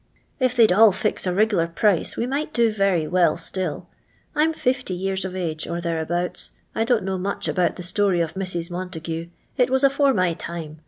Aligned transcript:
If 0.39 0.55
they'd 0.55 0.71
all 0.71 0.91
fix 0.91 1.27
a 1.27 1.29
riglar 1.31 1.75
price 1.75 2.17
we 2.17 2.25
might 2.25 2.53
do 2.55 2.71
very 2.71 3.05
well 3.07 3.37
still 3.37 3.87
I 4.35 4.41
'm 4.41 4.51
50 4.51 4.95
years 4.95 5.25
of 5.25 5.35
age, 5.35 5.67
or 5.67 5.79
thereabouts. 5.79 6.49
I 6.73 6.83
don't 6.85 7.03
know 7.03 7.19
much 7.19 7.47
about 7.47 7.75
the 7.75 7.83
story 7.83 8.19
of 8.19 8.33
Mrs. 8.33 8.71
Montague; 8.71 9.29
it 9.57 9.69
was 9.69 9.83
afore 9.83 10.15
my 10.15 10.33
time. 10.33 10.79